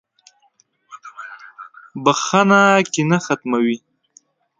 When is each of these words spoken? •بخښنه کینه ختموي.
•بخښنه 2.03 2.61
کینه 2.93 3.17
ختموي. 3.25 3.77